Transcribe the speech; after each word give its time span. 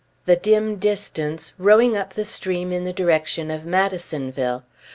the 0.25 0.35
dim 0.35 0.77
distance, 0.77 1.53
rowing 1.59 1.95
up 1.95 2.13
the 2.15 2.25
stream 2.25 2.71
in 2.73 2.85
the 2.85 2.91
direction 2.91 3.51
of 3.51 3.67
Madisonville. 3.67 4.63